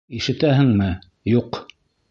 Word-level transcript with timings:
Ишетәһеңме, 0.19 0.87
юҡ! 1.35 1.65